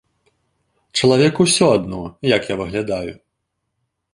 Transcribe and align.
Чалавеку 0.99 1.45
ўсё 1.47 1.65
адно, 1.75 2.01
як 2.35 2.51
я 2.53 2.61
выглядаю. 2.63 3.13